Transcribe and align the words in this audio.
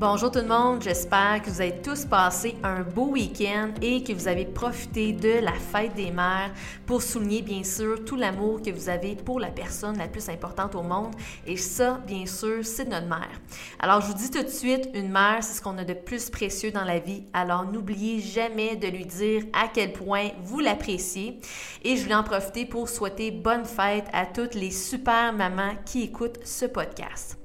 Bonjour 0.00 0.30
tout 0.30 0.38
le 0.38 0.46
monde, 0.46 0.80
j'espère 0.80 1.42
que 1.42 1.50
vous 1.50 1.60
avez 1.60 1.82
tous 1.82 2.04
passé 2.04 2.54
un 2.62 2.82
beau 2.82 3.08
week-end 3.08 3.70
et 3.82 4.04
que 4.04 4.12
vous 4.12 4.28
avez 4.28 4.44
profité 4.44 5.12
de 5.12 5.40
la 5.40 5.54
fête 5.54 5.96
des 5.96 6.12
mères 6.12 6.52
pour 6.86 7.02
souligner 7.02 7.42
bien 7.42 7.64
sûr 7.64 8.04
tout 8.04 8.14
l'amour 8.14 8.62
que 8.62 8.70
vous 8.70 8.88
avez 8.88 9.16
pour 9.16 9.40
la 9.40 9.48
personne 9.48 9.98
la 9.98 10.06
plus 10.06 10.28
importante 10.28 10.76
au 10.76 10.84
monde 10.84 11.16
et 11.48 11.56
ça 11.56 12.00
bien 12.06 12.26
sûr 12.26 12.64
c'est 12.64 12.88
notre 12.88 13.08
mère. 13.08 13.40
Alors 13.80 14.00
je 14.00 14.06
vous 14.06 14.14
dis 14.14 14.30
tout 14.30 14.44
de 14.44 14.48
suite, 14.48 14.88
une 14.94 15.10
mère 15.10 15.38
c'est 15.40 15.54
ce 15.54 15.62
qu'on 15.62 15.76
a 15.78 15.84
de 15.84 15.94
plus 15.94 16.30
précieux 16.30 16.70
dans 16.70 16.84
la 16.84 17.00
vie, 17.00 17.24
alors 17.32 17.64
n'oubliez 17.64 18.20
jamais 18.20 18.76
de 18.76 18.86
lui 18.86 19.04
dire 19.04 19.46
à 19.52 19.66
quel 19.66 19.92
point 19.92 20.28
vous 20.44 20.60
l'appréciez 20.60 21.40
et 21.82 21.96
je 21.96 22.04
voulais 22.04 22.14
en 22.14 22.22
profiter 22.22 22.66
pour 22.66 22.88
souhaiter 22.88 23.32
bonne 23.32 23.64
fête 23.64 24.06
à 24.12 24.26
toutes 24.26 24.54
les 24.54 24.70
super 24.70 25.32
mamans 25.32 25.74
qui 25.84 26.02
écoutent 26.02 26.38
ce 26.44 26.66
podcast. 26.66 27.36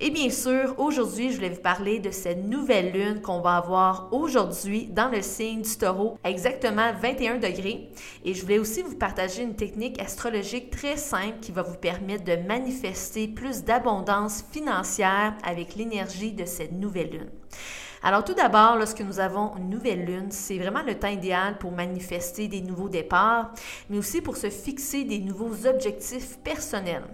Et 0.00 0.10
bien 0.10 0.30
sûr, 0.30 0.74
aujourd'hui, 0.78 1.30
je 1.30 1.36
voulais 1.36 1.50
vous 1.50 1.60
parler 1.60 1.93
de 2.00 2.10
cette 2.10 2.44
nouvelle 2.44 2.92
lune 2.92 3.20
qu'on 3.20 3.40
va 3.40 3.56
avoir 3.56 4.08
aujourd'hui 4.12 4.86
dans 4.86 5.08
le 5.08 5.22
signe 5.22 5.62
du 5.62 5.76
taureau, 5.76 6.18
exactement 6.24 6.92
21 7.00 7.36
degrés. 7.36 7.90
Et 8.24 8.34
je 8.34 8.42
voulais 8.42 8.58
aussi 8.58 8.82
vous 8.82 8.96
partager 8.96 9.42
une 9.42 9.56
technique 9.56 10.00
astrologique 10.00 10.70
très 10.70 10.96
simple 10.96 11.40
qui 11.40 11.52
va 11.52 11.62
vous 11.62 11.76
permettre 11.76 12.24
de 12.24 12.36
manifester 12.36 13.28
plus 13.28 13.64
d'abondance 13.64 14.44
financière 14.50 15.34
avec 15.44 15.74
l'énergie 15.74 16.32
de 16.32 16.44
cette 16.44 16.72
nouvelle 16.72 17.10
lune. 17.10 17.30
Alors 18.06 18.22
tout 18.22 18.34
d'abord, 18.34 18.76
lorsque 18.76 19.00
nous 19.00 19.18
avons 19.18 19.56
une 19.56 19.70
nouvelle 19.70 20.04
lune, 20.04 20.26
c'est 20.28 20.58
vraiment 20.58 20.82
le 20.82 20.94
temps 20.94 21.08
idéal 21.08 21.56
pour 21.56 21.72
manifester 21.72 22.48
des 22.48 22.60
nouveaux 22.60 22.90
départs, 22.90 23.54
mais 23.88 23.96
aussi 23.96 24.20
pour 24.20 24.36
se 24.36 24.50
fixer 24.50 25.04
des 25.04 25.20
nouveaux 25.20 25.66
objectifs 25.66 26.36
personnels. 26.44 27.06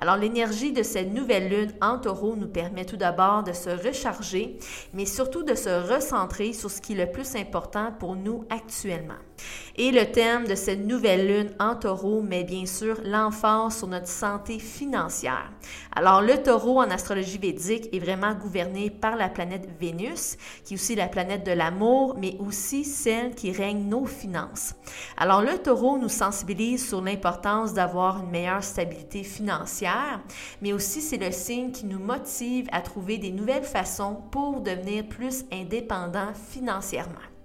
Alors 0.00 0.16
l'énergie 0.16 0.72
de 0.72 0.82
cette 0.82 1.12
nouvelle 1.12 1.50
lune 1.50 1.74
en 1.82 1.98
taureau 1.98 2.34
nous 2.34 2.48
permet 2.48 2.86
tout 2.86 2.96
d'abord 2.96 3.42
de 3.42 3.52
se 3.52 3.68
recharger, 3.68 4.58
mais 4.94 5.04
surtout 5.04 5.42
de 5.42 5.54
se 5.54 5.92
recentrer 5.92 6.54
sur 6.54 6.70
ce 6.70 6.80
qui 6.80 6.94
est 6.94 7.04
le 7.04 7.12
plus 7.12 7.36
important 7.36 7.92
pour 7.98 8.16
nous 8.16 8.46
actuellement. 8.48 9.27
Et 9.76 9.92
le 9.92 10.10
thème 10.10 10.48
de 10.48 10.54
cette 10.54 10.84
nouvelle 10.84 11.26
lune 11.28 11.50
en 11.60 11.76
taureau 11.76 12.20
met 12.20 12.42
bien 12.42 12.66
sûr 12.66 12.96
l'emphase 13.04 13.78
sur 13.78 13.86
notre 13.86 14.08
santé 14.08 14.58
financière. 14.58 15.52
Alors 15.94 16.20
le 16.20 16.42
taureau 16.42 16.80
en 16.80 16.90
astrologie 16.90 17.38
védique 17.38 17.88
est 17.92 17.98
vraiment 18.00 18.34
gouverné 18.34 18.90
par 18.90 19.16
la 19.16 19.28
planète 19.28 19.68
Vénus, 19.80 20.36
qui 20.64 20.74
est 20.74 20.76
aussi 20.76 20.96
la 20.96 21.06
planète 21.06 21.46
de 21.46 21.52
l'amour, 21.52 22.16
mais 22.18 22.36
aussi 22.40 22.84
celle 22.84 23.34
qui 23.34 23.52
règne 23.52 23.88
nos 23.88 24.04
finances. 24.04 24.74
Alors 25.16 25.42
le 25.42 25.58
taureau 25.58 25.96
nous 25.98 26.08
sensibilise 26.08 26.88
sur 26.88 27.00
l'importance 27.00 27.72
d'avoir 27.72 28.22
une 28.22 28.30
meilleure 28.30 28.64
stabilité 28.64 29.22
financière, 29.22 30.20
mais 30.60 30.72
aussi 30.72 31.00
c'est 31.00 31.18
le 31.18 31.30
signe 31.30 31.70
qui 31.70 31.86
nous 31.86 32.00
motive 32.00 32.66
à 32.72 32.80
trouver 32.80 33.18
des 33.18 33.30
nouvelles 33.30 33.64
façons 33.64 34.16
pour 34.30 34.60
devenir 34.60 35.06
plus 35.06 35.44
indépendants 35.52 36.34
financièrement. 36.50 37.37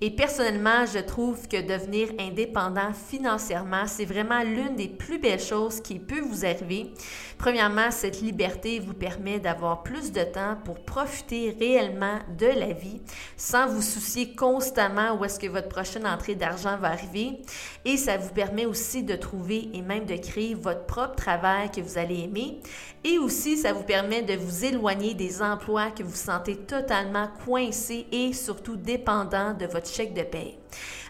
Et 0.00 0.10
personnellement, 0.10 0.86
je 0.86 1.00
trouve 1.00 1.48
que 1.48 1.60
devenir 1.60 2.08
indépendant 2.18 2.92
financièrement, 2.92 3.86
c'est 3.86 4.04
vraiment 4.04 4.42
l'une 4.42 4.76
des 4.76 4.88
plus 4.88 5.18
belles 5.18 5.40
choses 5.40 5.80
qui 5.80 5.98
peut 5.98 6.20
vous 6.20 6.44
arriver. 6.44 6.92
Premièrement, 7.36 7.90
cette 7.90 8.20
liberté 8.20 8.78
vous 8.80 8.94
permet 8.94 9.40
d'avoir 9.40 9.82
plus 9.82 10.12
de 10.12 10.22
temps 10.22 10.56
pour 10.64 10.80
profiter 10.80 11.56
réellement 11.58 12.18
de 12.38 12.46
la 12.46 12.72
vie 12.72 13.00
sans 13.36 13.66
vous 13.66 13.82
soucier 13.82 14.34
constamment 14.34 15.14
où 15.14 15.24
est-ce 15.24 15.38
que 15.38 15.46
votre 15.46 15.68
prochaine 15.68 16.06
entrée 16.06 16.34
d'argent 16.34 16.76
va 16.76 16.88
arriver. 16.88 17.42
Et 17.84 17.96
ça 17.96 18.16
vous 18.16 18.32
permet 18.32 18.66
aussi 18.66 19.02
de 19.02 19.14
trouver 19.14 19.68
et 19.72 19.82
même 19.82 20.06
de 20.06 20.16
créer 20.16 20.54
votre 20.54 20.86
propre 20.86 21.16
travail 21.16 21.70
que 21.70 21.80
vous 21.80 21.98
allez 21.98 22.24
aimer. 22.24 22.60
Et 23.04 23.18
aussi, 23.18 23.56
ça 23.56 23.72
vous 23.72 23.84
permet 23.84 24.22
de 24.22 24.34
vous 24.34 24.64
éloigner 24.64 25.14
des 25.14 25.40
emplois 25.40 25.90
que 25.90 26.02
vous 26.02 26.16
sentez 26.16 26.56
totalement 26.56 27.28
coincés 27.44 28.06
et 28.10 28.32
surtout 28.32 28.76
dépendants 28.76 29.54
de 29.54 29.66
votre 29.72 29.88
chèque 29.88 30.14
de 30.14 30.22
paie. 30.22 30.54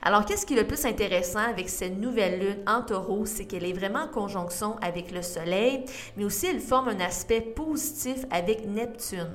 Alors, 0.03 0.25
qu'est-ce 0.25 0.47
qui 0.47 0.55
est 0.55 0.61
le 0.61 0.67
plus 0.67 0.85
intéressant 0.85 1.41
avec 1.41 1.69
cette 1.69 1.99
nouvelle 1.99 2.39
lune 2.39 2.59
en 2.67 2.83
taureau, 2.83 3.27
c'est 3.27 3.47
qu'elle 3.47 3.65
est 3.65 3.73
vraiment 3.73 4.05
en 4.05 4.09
conjonction 4.09 4.77
avec 4.81 5.11
le 5.11 5.23
Soleil, 5.23 5.85
mais 6.17 6.25
aussi 6.25 6.47
elle 6.47 6.61
forme 6.61 6.89
un 6.89 7.01
aspect 7.01 7.41
positif 7.41 8.25
avec 8.31 8.67
Neptune. 8.67 9.31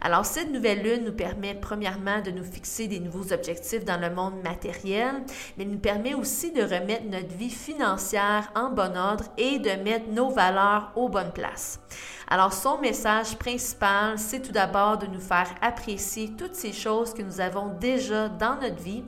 Alors, 0.00 0.24
cette 0.24 0.50
nouvelle 0.50 0.82
lune 0.82 1.04
nous 1.04 1.12
permet 1.12 1.54
premièrement 1.54 2.20
de 2.20 2.30
nous 2.30 2.44
fixer 2.44 2.86
des 2.86 3.00
nouveaux 3.00 3.32
objectifs 3.32 3.84
dans 3.84 4.00
le 4.00 4.10
monde 4.10 4.42
matériel, 4.42 5.14
mais 5.56 5.64
nous 5.64 5.78
permet 5.78 6.14
aussi 6.14 6.52
de 6.52 6.62
remettre 6.62 7.04
notre 7.06 7.34
vie 7.34 7.50
financière 7.50 8.50
en 8.54 8.70
bon 8.70 8.96
ordre 8.96 9.24
et 9.36 9.58
de 9.58 9.70
mettre 9.82 10.08
nos 10.10 10.30
valeurs 10.30 10.92
aux 10.94 11.08
bonnes 11.08 11.32
places. 11.32 11.80
Alors, 12.28 12.52
son 12.52 12.78
message 12.78 13.36
principal, 13.36 14.18
c'est 14.18 14.42
tout 14.42 14.50
d'abord 14.50 14.98
de 14.98 15.06
nous 15.06 15.20
faire 15.20 15.48
apprécier 15.62 16.32
toutes 16.36 16.56
ces 16.56 16.72
choses 16.72 17.14
que 17.14 17.22
nous 17.22 17.40
avons 17.40 17.68
déjà 17.78 18.28
dans 18.28 18.56
notre 18.56 18.82
vie. 18.82 19.04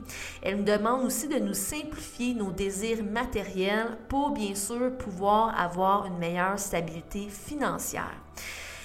Nous 0.57 0.63
demande 0.63 1.05
aussi 1.05 1.27
de 1.27 1.39
nous 1.39 1.53
simplifier 1.53 2.33
nos 2.33 2.51
désirs 2.51 3.03
matériels 3.03 3.97
pour, 4.07 4.31
bien 4.31 4.55
sûr, 4.55 4.97
pouvoir 4.97 5.59
avoir 5.59 6.05
une 6.05 6.17
meilleure 6.17 6.59
stabilité 6.59 7.27
financière. 7.29 8.15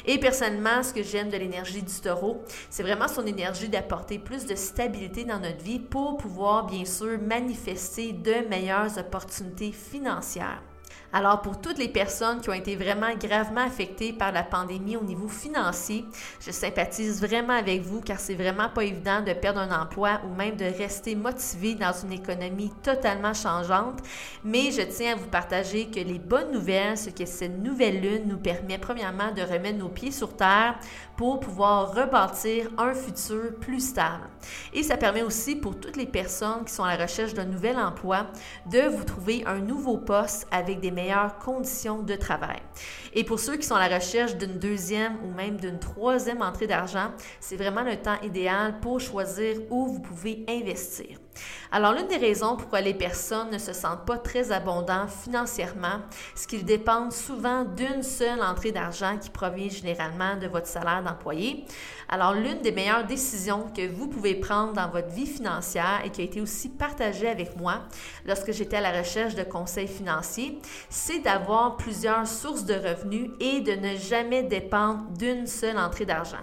Et 0.06 0.18
personnellement, 0.18 0.82
ce 0.82 0.92
que 0.92 1.02
j'aime 1.02 1.30
de 1.30 1.36
l'énergie 1.36 1.82
du 1.82 1.92
taureau, 1.92 2.42
c'est 2.68 2.82
vraiment 2.82 3.08
son 3.08 3.24
énergie 3.24 3.68
d'apporter 3.70 4.18
plus 4.18 4.44
de 4.44 4.54
stabilité 4.54 5.24
dans 5.24 5.40
notre 5.40 5.64
vie 5.64 5.78
pour 5.78 6.18
pouvoir, 6.18 6.66
bien 6.66 6.84
sûr, 6.84 7.18
manifester 7.18 8.12
de 8.12 8.46
meilleures 8.48 8.98
opportunités 8.98 9.72
financières. 9.72 10.62
Alors, 11.16 11.42
pour 11.42 11.60
toutes 11.60 11.78
les 11.78 11.86
personnes 11.86 12.40
qui 12.40 12.50
ont 12.50 12.54
été 12.54 12.74
vraiment 12.74 13.14
gravement 13.14 13.60
affectées 13.60 14.12
par 14.12 14.32
la 14.32 14.42
pandémie 14.42 14.96
au 14.96 15.04
niveau 15.04 15.28
financier, 15.28 16.04
je 16.40 16.50
sympathise 16.50 17.20
vraiment 17.20 17.52
avec 17.52 17.82
vous 17.82 18.00
car 18.00 18.18
c'est 18.18 18.34
vraiment 18.34 18.68
pas 18.68 18.82
évident 18.82 19.22
de 19.22 19.32
perdre 19.32 19.60
un 19.60 19.80
emploi 19.80 20.20
ou 20.26 20.34
même 20.34 20.56
de 20.56 20.64
rester 20.64 21.14
motivé 21.14 21.76
dans 21.76 21.92
une 21.92 22.14
économie 22.14 22.72
totalement 22.82 23.32
changeante. 23.32 24.00
Mais 24.42 24.72
je 24.72 24.82
tiens 24.82 25.12
à 25.12 25.14
vous 25.14 25.28
partager 25.28 25.86
que 25.86 26.00
les 26.00 26.18
bonnes 26.18 26.50
nouvelles, 26.50 26.98
c'est 26.98 27.16
que 27.16 27.26
cette 27.26 27.62
nouvelle 27.62 28.00
lune 28.00 28.24
nous 28.26 28.38
permet 28.38 28.78
premièrement 28.78 29.30
de 29.30 29.42
remettre 29.42 29.78
nos 29.78 29.90
pieds 29.90 30.10
sur 30.10 30.34
terre 30.34 30.74
pour 31.16 31.38
pouvoir 31.38 31.94
rebâtir 31.94 32.70
un 32.76 32.92
futur 32.92 33.54
plus 33.60 33.90
stable. 33.90 34.28
Et 34.72 34.82
ça 34.82 34.96
permet 34.96 35.22
aussi 35.22 35.54
pour 35.54 35.78
toutes 35.78 35.96
les 35.96 36.06
personnes 36.06 36.64
qui 36.64 36.72
sont 36.72 36.82
à 36.82 36.96
la 36.96 37.04
recherche 37.04 37.34
d'un 37.34 37.44
nouvel 37.44 37.78
emploi 37.78 38.26
de 38.68 38.80
vous 38.80 39.04
trouver 39.04 39.44
un 39.46 39.60
nouveau 39.60 39.96
poste 39.96 40.48
avec 40.50 40.80
des 40.80 40.90
conditions 41.40 42.02
de 42.02 42.14
travail. 42.14 42.60
Et 43.12 43.24
pour 43.24 43.40
ceux 43.40 43.56
qui 43.56 43.66
sont 43.66 43.74
à 43.74 43.88
la 43.88 43.96
recherche 43.96 44.36
d'une 44.36 44.58
deuxième 44.58 45.16
ou 45.24 45.32
même 45.32 45.56
d'une 45.56 45.78
troisième 45.78 46.42
entrée 46.42 46.66
d'argent, 46.66 47.10
c'est 47.40 47.56
vraiment 47.56 47.82
le 47.82 47.96
temps 47.96 48.20
idéal 48.22 48.80
pour 48.80 49.00
choisir 49.00 49.56
où 49.70 49.86
vous 49.86 50.00
pouvez 50.00 50.44
investir. 50.48 51.18
Alors, 51.72 51.92
l'une 51.92 52.06
des 52.06 52.16
raisons 52.16 52.56
pourquoi 52.56 52.80
les 52.80 52.94
personnes 52.94 53.50
ne 53.50 53.58
se 53.58 53.72
sentent 53.72 54.04
pas 54.06 54.18
très 54.18 54.52
abondantes 54.52 55.10
financièrement, 55.10 56.00
c'est 56.34 56.48
qu'ils 56.48 56.64
dépendent 56.64 57.12
souvent 57.12 57.64
d'une 57.64 58.02
seule 58.02 58.42
entrée 58.42 58.72
d'argent 58.72 59.18
qui 59.18 59.30
provient 59.30 59.68
généralement 59.68 60.36
de 60.36 60.46
votre 60.46 60.66
salaire 60.66 61.02
d'employé. 61.02 61.64
Alors, 62.08 62.34
l'une 62.34 62.60
des 62.60 62.70
meilleures 62.70 63.04
décisions 63.04 63.66
que 63.76 63.88
vous 63.90 64.06
pouvez 64.06 64.34
prendre 64.34 64.72
dans 64.72 64.88
votre 64.88 65.08
vie 65.08 65.26
financière 65.26 66.02
et 66.04 66.10
qui 66.10 66.20
a 66.20 66.24
été 66.24 66.40
aussi 66.40 66.68
partagée 66.68 67.28
avec 67.28 67.56
moi 67.56 67.80
lorsque 68.26 68.52
j'étais 68.52 68.76
à 68.76 68.80
la 68.80 68.92
recherche 68.98 69.34
de 69.34 69.42
conseils 69.42 69.88
financiers, 69.88 70.60
c'est 70.88 71.20
d'avoir 71.20 71.76
plusieurs 71.76 72.26
sources 72.26 72.64
de 72.64 72.74
revenus 72.74 73.30
et 73.40 73.60
de 73.60 73.72
ne 73.72 73.96
jamais 73.96 74.42
dépendre 74.42 75.04
d'une 75.18 75.46
seule 75.46 75.78
entrée 75.78 76.06
d'argent. 76.06 76.36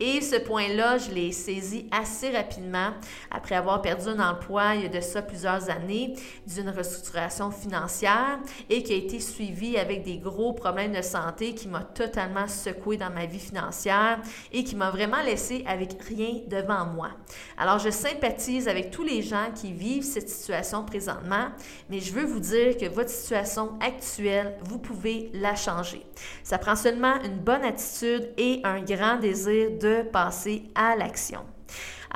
Et 0.00 0.20
ce 0.20 0.36
point-là, 0.36 0.98
je 0.98 1.10
l'ai 1.10 1.32
saisi 1.32 1.88
assez 1.90 2.30
rapidement 2.30 2.90
après 3.30 3.54
avoir 3.54 3.80
perdu 3.80 4.08
un 4.08 4.18
emploi 4.18 4.33
il 4.74 4.82
y 4.82 4.86
a 4.86 4.88
de 4.88 5.00
ça 5.00 5.22
plusieurs 5.22 5.70
années 5.70 6.14
d'une 6.46 6.68
restructuration 6.68 7.50
financière 7.50 8.38
et 8.70 8.82
qui 8.82 8.92
a 8.92 8.96
été 8.96 9.20
suivi 9.20 9.76
avec 9.76 10.04
des 10.04 10.18
gros 10.18 10.52
problèmes 10.52 10.92
de 10.92 11.02
santé 11.02 11.54
qui 11.54 11.68
m'a 11.68 11.82
totalement 11.82 12.46
secoué 12.48 12.96
dans 12.96 13.10
ma 13.10 13.26
vie 13.26 13.38
financière 13.38 14.20
et 14.52 14.64
qui 14.64 14.76
m'a 14.76 14.90
vraiment 14.90 15.22
laissé 15.22 15.64
avec 15.66 16.02
rien 16.02 16.40
devant 16.48 16.86
moi. 16.86 17.10
Alors, 17.58 17.78
je 17.78 17.90
sympathise 17.90 18.68
avec 18.68 18.90
tous 18.90 19.04
les 19.04 19.22
gens 19.22 19.50
qui 19.54 19.72
vivent 19.72 20.04
cette 20.04 20.28
situation 20.28 20.84
présentement, 20.84 21.48
mais 21.88 22.00
je 22.00 22.12
veux 22.12 22.24
vous 22.24 22.40
dire 22.40 22.76
que 22.76 22.86
votre 22.86 23.10
situation 23.10 23.78
actuelle, 23.80 24.56
vous 24.64 24.78
pouvez 24.78 25.30
la 25.34 25.54
changer. 25.54 26.04
Ça 26.42 26.58
prend 26.58 26.76
seulement 26.76 27.20
une 27.22 27.38
bonne 27.38 27.64
attitude 27.64 28.30
et 28.36 28.60
un 28.64 28.80
grand 28.80 29.16
désir 29.16 29.70
de 29.78 30.02
passer 30.02 30.64
à 30.74 30.96
l'action. 30.96 31.40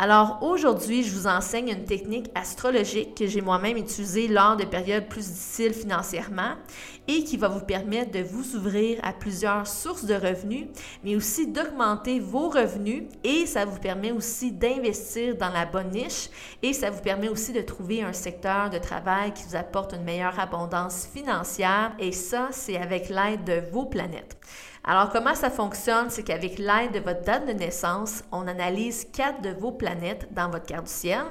Alors 0.00 0.39
aujourd'hui, 0.43 1.03
je 1.03 1.12
vous 1.12 1.27
enseigne 1.27 1.71
une 1.71 1.85
technique 1.85 2.31
astrologique 2.37 3.17
que 3.17 3.27
j'ai 3.27 3.41
moi-même 3.41 3.77
utilisée 3.77 4.29
lors 4.29 4.56
de 4.56 4.62
périodes 4.65 5.09
plus 5.09 5.27
difficiles 5.29 5.75
financièrement 5.75 6.55
et 7.09 7.25
qui 7.25 7.37
va 7.37 7.49
vous 7.49 7.65
permettre 7.65 8.12
de 8.12 8.21
vous 8.21 8.55
ouvrir 8.55 9.00
à 9.03 9.12
plusieurs 9.12 9.67
sources 9.67 10.05
de 10.05 10.15
revenus, 10.15 10.69
mais 11.03 11.17
aussi 11.17 11.49
d'augmenter 11.49 12.21
vos 12.21 12.49
revenus 12.49 13.06
et 13.25 13.45
ça 13.45 13.65
vous 13.65 13.81
permet 13.81 14.12
aussi 14.12 14.53
d'investir 14.53 15.35
dans 15.35 15.50
la 15.50 15.67
bonne 15.67 15.91
niche 15.91 16.31
et 16.62 16.73
ça 16.73 16.91
vous 16.91 17.03
permet 17.03 17.29
aussi 17.29 17.53
de 17.53 17.61
trouver 17.61 18.05
un 18.05 18.12
secteur 18.12 18.71
de 18.71 18.79
travail 18.79 19.35
qui 19.35 19.43
vous 19.49 19.56
apporte 19.56 19.94
une 19.94 20.05
meilleure 20.05 20.39
abondance 20.39 21.09
financière 21.12 21.91
et 21.99 22.12
ça, 22.12 22.51
c'est 22.53 22.77
avec 22.77 23.09
l'aide 23.09 23.43
de 23.43 23.69
vos 23.73 23.87
planètes. 23.87 24.37
Alors, 24.90 25.11
comment 25.11 25.35
ça 25.35 25.50
fonctionne? 25.50 26.08
C'est 26.08 26.23
qu'avec 26.23 26.58
l'aide 26.58 26.93
de 26.94 27.00
votre 27.00 27.20
date 27.20 27.46
de 27.46 27.52
naissance, 27.52 28.25
on 28.32 28.49
analyse 28.49 29.06
quatre 29.12 29.43
de 29.43 29.50
vos 29.50 29.70
planètes 29.70 30.32
dans 30.32 30.49
votre 30.49 30.64
carte 30.64 30.87
du 30.87 30.90
ciel 30.90 31.25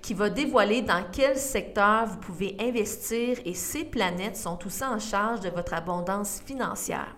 qui 0.00 0.14
va 0.14 0.30
dévoiler 0.30 0.80
dans 0.80 1.04
quel 1.12 1.36
secteur 1.36 2.06
vous 2.06 2.16
pouvez 2.16 2.56
investir 2.58 3.36
et 3.44 3.52
ces 3.52 3.84
planètes 3.84 4.38
sont 4.38 4.58
aussi 4.66 4.82
en 4.82 4.98
charge 4.98 5.40
de 5.40 5.50
votre 5.50 5.74
abondance 5.74 6.40
financière. 6.46 7.14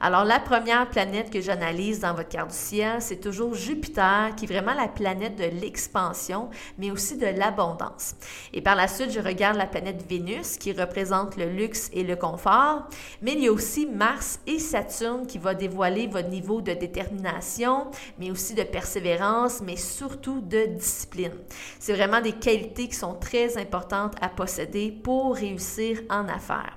Alors, 0.00 0.24
la 0.24 0.40
première 0.40 0.88
planète 0.88 1.30
que 1.30 1.40
j'analyse 1.40 2.00
dans 2.00 2.14
votre 2.14 2.28
carte 2.28 2.50
du 2.50 2.56
ciel, 2.56 3.00
c'est 3.00 3.20
toujours 3.20 3.54
Jupiter, 3.54 4.34
qui 4.36 4.44
est 4.44 4.48
vraiment 4.48 4.74
la 4.74 4.88
planète 4.88 5.36
de 5.36 5.60
l'expansion, 5.60 6.50
mais 6.78 6.90
aussi 6.90 7.16
de 7.16 7.26
l'abondance. 7.26 8.14
Et 8.52 8.62
par 8.62 8.74
la 8.74 8.88
suite, 8.88 9.12
je 9.12 9.20
regarde 9.20 9.56
la 9.56 9.66
planète 9.66 10.04
Vénus, 10.08 10.56
qui 10.56 10.72
représente 10.72 11.36
le 11.36 11.46
luxe 11.46 11.88
et 11.92 12.02
le 12.02 12.16
confort, 12.16 12.88
mais 13.20 13.32
il 13.34 13.44
y 13.44 13.48
a 13.48 13.52
aussi 13.52 13.86
Mars 13.86 14.40
et 14.46 14.58
Saturne 14.58 15.26
qui 15.32 15.38
va 15.38 15.54
dévoiler 15.54 16.08
votre 16.08 16.28
niveau 16.28 16.60
de 16.60 16.72
détermination, 16.74 17.90
mais 18.18 18.30
aussi 18.30 18.52
de 18.52 18.64
persévérance, 18.64 19.62
mais 19.62 19.76
surtout 19.76 20.42
de 20.42 20.66
discipline. 20.66 21.32
C'est 21.80 21.94
vraiment 21.94 22.20
des 22.20 22.32
qualités 22.32 22.86
qui 22.86 22.94
sont 22.94 23.14
très 23.14 23.56
importantes 23.56 24.14
à 24.20 24.28
posséder 24.28 24.92
pour 24.92 25.34
réussir 25.34 26.02
en 26.10 26.28
affaires. 26.28 26.76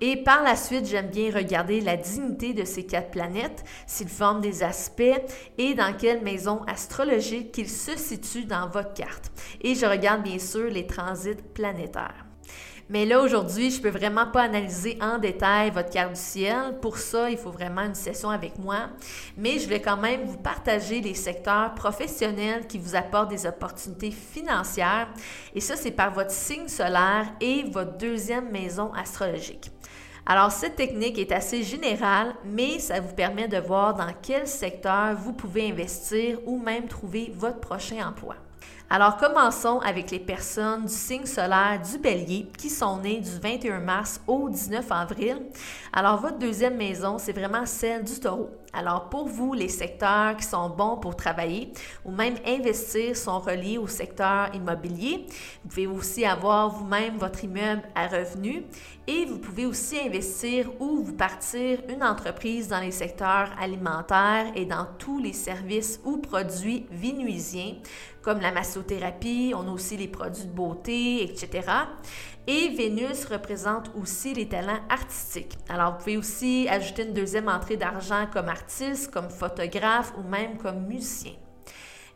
Et 0.00 0.22
par 0.22 0.44
la 0.44 0.54
suite, 0.54 0.86
j'aime 0.86 1.08
bien 1.08 1.34
regarder 1.34 1.80
la 1.80 1.96
dignité 1.96 2.52
de 2.54 2.64
ces 2.64 2.86
quatre 2.86 3.10
planètes, 3.10 3.64
s'ils 3.88 4.08
forment 4.08 4.40
des 4.40 4.62
aspects 4.62 5.02
et 5.58 5.74
dans 5.74 5.96
quelle 5.96 6.22
maison 6.22 6.62
astrologique 6.68 7.58
ils 7.58 7.68
se 7.68 7.96
situent 7.96 8.44
dans 8.44 8.68
votre 8.68 8.94
carte. 8.94 9.32
Et 9.62 9.74
je 9.74 9.86
regarde 9.86 10.22
bien 10.22 10.38
sûr 10.38 10.70
les 10.70 10.86
transits 10.86 11.42
planétaires. 11.54 12.25
Mais 12.88 13.04
là, 13.04 13.20
aujourd'hui, 13.20 13.72
je 13.72 13.80
peux 13.80 13.90
vraiment 13.90 14.26
pas 14.26 14.42
analyser 14.42 14.96
en 15.00 15.18
détail 15.18 15.70
votre 15.70 15.90
carte 15.90 16.12
du 16.12 16.20
ciel. 16.20 16.78
Pour 16.80 16.98
ça, 16.98 17.28
il 17.30 17.36
faut 17.36 17.50
vraiment 17.50 17.80
une 17.80 17.96
session 17.96 18.30
avec 18.30 18.58
moi. 18.58 18.90
Mais 19.36 19.58
je 19.58 19.68
vais 19.68 19.80
quand 19.80 19.96
même 19.96 20.24
vous 20.24 20.38
partager 20.38 21.00
les 21.00 21.14
secteurs 21.14 21.74
professionnels 21.74 22.68
qui 22.68 22.78
vous 22.78 22.94
apportent 22.94 23.30
des 23.30 23.44
opportunités 23.44 24.12
financières. 24.12 25.08
Et 25.52 25.60
ça, 25.60 25.74
c'est 25.74 25.90
par 25.90 26.12
votre 26.12 26.30
signe 26.30 26.68
solaire 26.68 27.26
et 27.40 27.64
votre 27.64 27.96
deuxième 27.98 28.50
maison 28.50 28.92
astrologique. 28.92 29.72
Alors, 30.24 30.52
cette 30.52 30.76
technique 30.76 31.18
est 31.18 31.32
assez 31.32 31.64
générale, 31.64 32.34
mais 32.44 32.78
ça 32.78 33.00
vous 33.00 33.14
permet 33.14 33.48
de 33.48 33.58
voir 33.58 33.94
dans 33.94 34.12
quel 34.22 34.46
secteur 34.46 35.16
vous 35.16 35.32
pouvez 35.32 35.70
investir 35.70 36.38
ou 36.46 36.58
même 36.60 36.86
trouver 36.86 37.32
votre 37.34 37.58
prochain 37.58 38.08
emploi. 38.08 38.36
Alors 38.88 39.16
commençons 39.16 39.80
avec 39.80 40.12
les 40.12 40.20
personnes 40.20 40.84
du 40.84 40.92
signe 40.92 41.26
solaire 41.26 41.80
du 41.82 41.98
bélier 41.98 42.46
qui 42.56 42.70
sont 42.70 42.98
nées 42.98 43.18
du 43.18 43.30
21 43.42 43.80
mars 43.80 44.20
au 44.28 44.48
19 44.48 44.86
avril. 44.92 45.42
Alors 45.92 46.20
votre 46.20 46.38
deuxième 46.38 46.76
maison, 46.76 47.18
c'est 47.18 47.32
vraiment 47.32 47.66
celle 47.66 48.04
du 48.04 48.20
taureau. 48.20 48.48
Alors 48.76 49.08
pour 49.08 49.26
vous, 49.26 49.54
les 49.54 49.70
secteurs 49.70 50.36
qui 50.36 50.44
sont 50.44 50.68
bons 50.68 50.98
pour 50.98 51.16
travailler 51.16 51.72
ou 52.04 52.10
même 52.10 52.34
investir 52.46 53.16
sont 53.16 53.38
reliés 53.38 53.78
au 53.78 53.86
secteur 53.86 54.54
immobilier. 54.54 55.26
Vous 55.64 55.70
pouvez 55.70 55.86
aussi 55.86 56.26
avoir 56.26 56.68
vous-même 56.68 57.16
votre 57.16 57.42
immeuble 57.42 57.82
à 57.94 58.06
revenus 58.06 58.64
et 59.06 59.24
vous 59.24 59.38
pouvez 59.38 59.64
aussi 59.64 59.98
investir 59.98 60.68
ou 60.78 61.02
vous 61.02 61.14
partir 61.14 61.78
une 61.88 62.04
entreprise 62.04 62.68
dans 62.68 62.80
les 62.80 62.90
secteurs 62.90 63.48
alimentaires 63.58 64.52
et 64.54 64.66
dans 64.66 64.86
tous 64.98 65.20
les 65.20 65.32
services 65.32 65.98
ou 66.04 66.18
produits 66.18 66.86
vénuisiens 66.90 67.76
comme 68.26 68.40
la 68.40 68.50
massothérapie, 68.50 69.52
on 69.54 69.68
a 69.68 69.70
aussi 69.70 69.96
les 69.96 70.08
produits 70.08 70.46
de 70.46 70.50
beauté, 70.50 71.22
etc. 71.22 71.62
Et 72.48 72.68
Vénus 72.68 73.24
représente 73.24 73.90
aussi 74.00 74.32
les 74.32 74.48
talents 74.48 74.78
artistiques. 74.88 75.58
Alors, 75.68 75.92
vous 75.92 75.98
pouvez 75.98 76.16
aussi 76.16 76.68
ajouter 76.68 77.02
une 77.02 77.12
deuxième 77.12 77.48
entrée 77.48 77.76
d'argent 77.76 78.26
comme 78.32 78.48
artiste, 78.48 79.10
comme 79.10 79.30
photographe 79.30 80.12
ou 80.16 80.22
même 80.22 80.56
comme 80.56 80.86
musicien. 80.86 81.32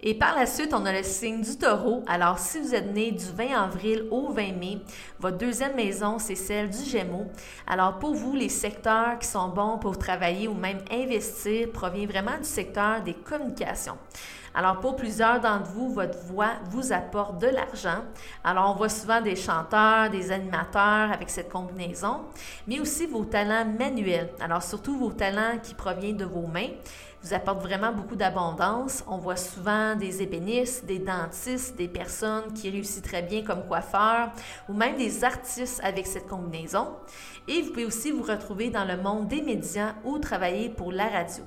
Et 0.02 0.14
par 0.14 0.34
la 0.34 0.46
suite, 0.46 0.72
on 0.72 0.86
a 0.86 0.92
le 0.92 1.02
signe 1.02 1.42
du 1.42 1.58
taureau. 1.58 2.04
Alors, 2.06 2.38
si 2.38 2.58
vous 2.58 2.74
êtes 2.74 2.94
né 2.94 3.10
du 3.10 3.24
20 3.24 3.60
avril 3.60 4.06
au 4.10 4.30
20 4.30 4.52
mai, 4.56 4.78
votre 5.18 5.36
deuxième 5.36 5.74
maison, 5.74 6.18
c'est 6.18 6.36
celle 6.36 6.70
du 6.70 6.84
Gémeaux. 6.84 7.26
Alors, 7.66 7.98
pour 7.98 8.14
vous, 8.14 8.34
les 8.34 8.48
secteurs 8.48 9.18
qui 9.18 9.26
sont 9.26 9.48
bons 9.48 9.78
pour 9.78 9.98
travailler 9.98 10.48
ou 10.48 10.54
même 10.54 10.78
investir 10.90 11.70
proviennent 11.70 12.08
vraiment 12.08 12.38
du 12.38 12.48
secteur 12.48 13.02
des 13.02 13.14
communications. 13.14 13.98
Alors, 14.54 14.80
pour 14.80 14.96
plusieurs 14.96 15.40
d'entre 15.40 15.70
vous, 15.70 15.92
votre 15.92 16.18
voix 16.24 16.54
vous 16.70 16.92
apporte 16.92 17.38
de 17.38 17.46
l'argent. 17.46 18.04
Alors, 18.42 18.70
on 18.70 18.74
voit 18.74 18.88
souvent 18.88 19.20
des 19.20 19.36
chanteurs, 19.36 20.10
des 20.10 20.32
animateurs 20.32 21.12
avec 21.12 21.30
cette 21.30 21.48
combinaison, 21.48 22.22
mais 22.66 22.80
aussi 22.80 23.06
vos 23.06 23.24
talents 23.24 23.64
manuels. 23.64 24.30
Alors, 24.40 24.62
surtout 24.62 24.98
vos 24.98 25.12
talents 25.12 25.58
qui 25.62 25.74
proviennent 25.74 26.16
de 26.16 26.24
vos 26.24 26.46
mains 26.46 26.70
vous 27.22 27.34
apportent 27.34 27.62
vraiment 27.62 27.92
beaucoup 27.92 28.16
d'abondance. 28.16 29.04
On 29.06 29.18
voit 29.18 29.36
souvent 29.36 29.94
des 29.94 30.22
ébénistes, 30.22 30.84
des 30.86 30.98
dentistes, 30.98 31.76
des 31.76 31.88
personnes 31.88 32.52
qui 32.54 32.70
réussissent 32.70 33.02
très 33.02 33.22
bien 33.22 33.42
comme 33.42 33.66
coiffeurs 33.66 34.30
ou 34.68 34.72
même 34.72 34.96
des 34.96 35.22
artistes 35.22 35.80
avec 35.84 36.06
cette 36.06 36.26
combinaison. 36.26 36.88
Et 37.46 37.62
vous 37.62 37.70
pouvez 37.70 37.84
aussi 37.84 38.10
vous 38.10 38.22
retrouver 38.22 38.70
dans 38.70 38.84
le 38.84 38.96
monde 38.96 39.28
des 39.28 39.42
médias 39.42 39.94
ou 40.04 40.18
travailler 40.18 40.70
pour 40.70 40.92
la 40.92 41.08
radio. 41.08 41.44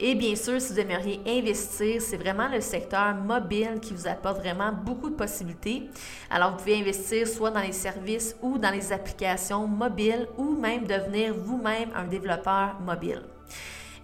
Et 0.00 0.16
bien 0.16 0.34
sûr, 0.34 0.60
si 0.60 0.72
vous 0.72 0.80
aimeriez 0.80 1.20
investir, 1.24 2.02
c'est 2.02 2.16
vraiment 2.16 2.48
le 2.48 2.60
secteur 2.60 3.14
mobile 3.14 3.78
qui 3.80 3.94
vous 3.94 4.08
apporte 4.08 4.38
vraiment 4.38 4.72
beaucoup 4.72 5.08
de 5.08 5.14
possibilités. 5.14 5.88
Alors, 6.30 6.50
vous 6.50 6.56
pouvez 6.56 6.80
investir 6.80 7.28
soit 7.28 7.52
dans 7.52 7.60
les 7.60 7.72
services 7.72 8.34
ou 8.42 8.58
dans 8.58 8.70
les 8.70 8.92
applications 8.92 9.68
mobiles 9.68 10.26
ou 10.36 10.56
même 10.56 10.84
devenir 10.84 11.32
vous-même 11.34 11.90
un 11.94 12.04
développeur 12.04 12.80
mobile. 12.84 13.22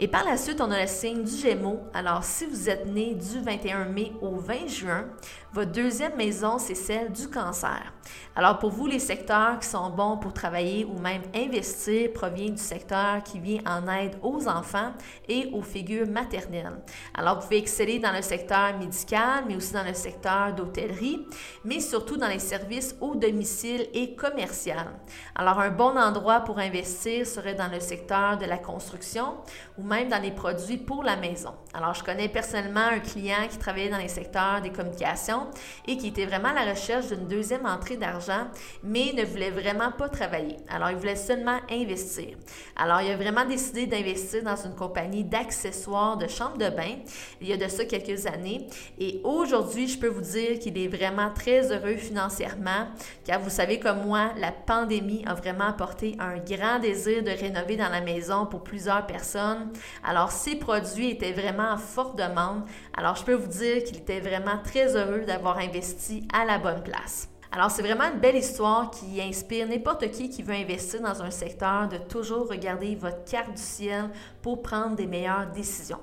Et 0.03 0.09
par 0.09 0.25
la 0.25 0.39
suite, 0.39 0.63
on 0.63 0.71
a 0.71 0.81
le 0.81 0.87
signe 0.87 1.25
du 1.25 1.37
Gémeaux. 1.37 1.81
Alors, 1.93 2.25
si 2.25 2.47
vous 2.47 2.71
êtes 2.71 2.87
né 2.87 3.13
du 3.13 3.39
21 3.39 3.85
mai 3.85 4.13
au 4.23 4.37
20 4.37 4.67
juin, 4.67 5.05
votre 5.53 5.73
deuxième 5.73 6.17
maison, 6.17 6.59
c'est 6.59 6.75
celle 6.75 7.13
du 7.13 7.29
cancer. 7.29 7.93
Alors, 8.35 8.59
pour 8.59 8.71
vous, 8.71 8.87
les 8.87 8.99
secteurs 8.99 9.59
qui 9.59 9.69
sont 9.69 9.91
bons 9.91 10.17
pour 10.17 10.33
travailler 10.33 10.87
ou 10.87 10.99
même 10.99 11.21
investir 11.35 12.13
proviennent 12.15 12.55
du 12.55 12.63
secteur 12.63 13.23
qui 13.23 13.41
vient 13.41 13.61
en 13.67 13.87
aide 13.89 14.17
aux 14.23 14.49
enfants 14.49 14.93
et 15.29 15.51
aux 15.53 15.61
figures 15.61 16.07
maternelles. 16.07 16.81
Alors, 17.13 17.37
vous 17.37 17.43
pouvez 17.43 17.59
exceller 17.59 17.99
dans 17.99 18.13
le 18.13 18.23
secteur 18.23 18.79
médical, 18.79 19.45
mais 19.49 19.57
aussi 19.57 19.75
dans 19.75 19.85
le 19.85 19.93
secteur 19.93 20.55
d'hôtellerie, 20.55 21.27
mais 21.63 21.81
surtout 21.81 22.17
dans 22.17 22.29
les 22.29 22.39
services 22.39 22.95
au 23.03 23.17
domicile 23.17 23.87
et 23.93 24.15
commercial. 24.15 24.87
Alors, 25.35 25.61
un 25.61 25.71
bon 25.71 25.99
endroit 25.99 26.41
pour 26.41 26.59
investir 26.59 27.27
serait 27.27 27.55
dans 27.55 27.69
le 27.71 27.81
secteur 27.81 28.39
de 28.39 28.47
la 28.47 28.57
construction 28.57 29.35
ou 29.77 29.90
même 29.91 30.09
dans 30.09 30.23
les 30.23 30.31
produits 30.31 30.79
pour 30.79 31.03
la 31.03 31.17
maison. 31.17 31.51
Alors, 31.73 31.95
je 31.95 32.03
connais 32.03 32.29
personnellement 32.29 32.81
un 32.81 32.99
client 32.99 33.47
qui 33.49 33.57
travaillait 33.57 33.91
dans 33.91 33.99
les 33.99 34.09
secteurs 34.09 34.61
des 34.61 34.71
communications 34.71 35.47
et 35.87 35.97
qui 35.97 36.09
était 36.09 36.27
vraiment 36.27 36.49
à 36.49 36.65
la 36.65 36.73
recherche 36.73 37.09
d'une 37.09 37.29
deuxième 37.29 37.65
entrée 37.65 37.97
d'argent, 37.97 38.49
mais 38.83 39.13
ne 39.15 39.25
voulait 39.25 39.51
vraiment 39.51 39.93
pas 39.93 40.09
travailler. 40.09 40.57
Alors, 40.69 40.91
il 40.91 40.97
voulait 40.97 41.15
seulement 41.15 41.59
investir. 41.71 42.37
Alors, 42.75 43.01
il 43.03 43.13
a 43.13 43.17
vraiment 43.17 43.45
décidé 43.45 43.87
d'investir 43.87 44.43
dans 44.43 44.57
une 44.57 44.75
compagnie 44.75 45.23
d'accessoires 45.23 46.17
de 46.17 46.27
chambre 46.27 46.59
de 46.59 46.69
bain 46.71 46.97
il 47.41 47.49
y 47.49 47.53
a 47.53 47.57
de 47.57 47.69
ça 47.69 47.85
quelques 47.85 48.27
années. 48.27 48.67
Et 48.99 49.21
aujourd'hui, 49.23 49.87
je 49.87 49.99
peux 49.99 50.09
vous 50.09 50.23
dire 50.23 50.59
qu'il 50.59 50.77
est 50.77 50.89
vraiment 50.89 51.31
très 51.33 51.71
heureux 51.71 51.97
financièrement, 51.97 52.89
car 53.25 53.39
vous 53.39 53.51
savez 53.51 53.79
comme 53.79 54.07
moi, 54.07 54.33
la 54.39 54.51
pandémie 54.51 55.25
a 55.27 55.35
vraiment 55.35 55.69
apporté 55.69 56.17
un 56.19 56.39
grand 56.39 56.81
désir 56.81 57.23
de 57.23 57.31
rénover 57.31 57.77
dans 57.77 57.89
la 57.89 58.01
maison 58.01 58.47
pour 58.47 58.65
plusieurs 58.65 59.07
personnes. 59.07 59.71
Alors, 60.03 60.33
ces 60.33 60.57
produits 60.57 61.11
étaient 61.11 61.33
vraiment 61.33 61.60
en 61.61 61.77
forte 61.77 62.17
demande. 62.17 62.63
Alors, 62.97 63.17
je 63.17 63.25
peux 63.25 63.35
vous 63.35 63.49
dire 63.49 63.85
qu'il 63.85 63.99
était 63.99 64.21
vraiment 64.21 64.59
très 64.63 64.97
heureux 64.97 65.21
d'avoir 65.21 65.59
investi 65.59 66.27
à 66.33 66.45
la 66.45 66.59
bonne 66.59 66.83
place. 66.83 67.29
Alors, 67.53 67.71
c'est 67.71 67.83
vraiment 67.83 68.05
une 68.05 68.21
belle 68.21 68.37
histoire 68.37 68.91
qui 68.91 69.21
inspire 69.21 69.67
n'importe 69.67 70.11
qui 70.13 70.31
qui 70.31 70.43
veut 70.43 70.55
investir 70.55 71.01
dans 71.01 71.21
un 71.23 71.31
secteur 71.31 71.89
de 71.89 71.99
toujours 71.99 72.49
regarder 72.49 72.95
votre 72.95 73.25
carte 73.25 73.55
du 73.55 73.63
ciel 73.63 74.09
pour 74.41 74.63
prendre 74.63 74.95
des 74.95 75.07
meilleures 75.07 75.49
décisions. 75.53 75.99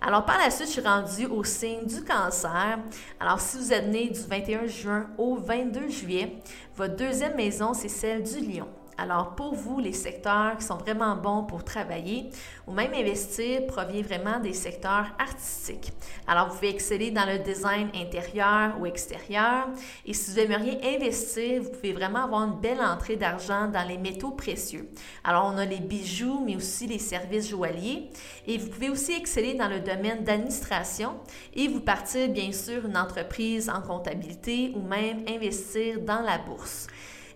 Alors, 0.00 0.24
par 0.24 0.38
la 0.38 0.50
suite, 0.50 0.68
je 0.68 0.72
suis 0.72 0.80
rendue 0.80 1.26
au 1.26 1.42
signe 1.42 1.84
du 1.84 2.04
cancer. 2.04 2.78
Alors, 3.18 3.40
si 3.40 3.58
vous 3.58 3.72
êtes 3.72 3.88
né 3.88 4.08
du 4.08 4.20
21 4.20 4.66
juin 4.66 5.06
au 5.18 5.34
22 5.34 5.88
juillet, 5.88 6.38
votre 6.76 6.94
deuxième 6.94 7.34
maison, 7.34 7.74
c'est 7.74 7.88
celle 7.88 8.22
du 8.22 8.38
lion. 8.38 8.68
Alors, 9.00 9.36
pour 9.36 9.54
vous, 9.54 9.78
les 9.78 9.92
secteurs 9.92 10.58
qui 10.58 10.64
sont 10.64 10.76
vraiment 10.76 11.14
bons 11.14 11.44
pour 11.44 11.62
travailler 11.62 12.30
ou 12.66 12.72
même 12.72 12.92
investir 12.92 13.64
provient 13.68 14.02
vraiment 14.02 14.40
des 14.40 14.52
secteurs 14.52 15.06
artistiques. 15.20 15.92
Alors, 16.26 16.48
vous 16.48 16.56
pouvez 16.56 16.70
exceller 16.70 17.12
dans 17.12 17.24
le 17.24 17.38
design 17.38 17.90
intérieur 17.94 18.76
ou 18.80 18.86
extérieur. 18.86 19.68
Et 20.04 20.12
si 20.12 20.32
vous 20.32 20.40
aimeriez 20.40 20.96
investir, 20.96 21.62
vous 21.62 21.70
pouvez 21.70 21.92
vraiment 21.92 22.24
avoir 22.24 22.42
une 22.42 22.58
belle 22.58 22.80
entrée 22.80 23.14
d'argent 23.14 23.68
dans 23.68 23.86
les 23.86 23.98
métaux 23.98 24.32
précieux. 24.32 24.88
Alors, 25.22 25.44
on 25.54 25.58
a 25.58 25.64
les 25.64 25.78
bijoux, 25.78 26.42
mais 26.44 26.56
aussi 26.56 26.88
les 26.88 26.98
services 26.98 27.50
joailliers. 27.50 28.10
Et 28.48 28.58
vous 28.58 28.68
pouvez 28.68 28.90
aussi 28.90 29.12
exceller 29.12 29.54
dans 29.54 29.68
le 29.68 29.78
domaine 29.78 30.24
d'administration 30.24 31.20
et 31.54 31.68
vous 31.68 31.80
partir, 31.80 32.28
bien 32.30 32.50
sûr, 32.50 32.84
une 32.84 32.96
entreprise 32.96 33.70
en 33.70 33.80
comptabilité 33.80 34.72
ou 34.74 34.80
même 34.80 35.24
investir 35.28 36.00
dans 36.00 36.20
la 36.20 36.38
bourse. 36.38 36.88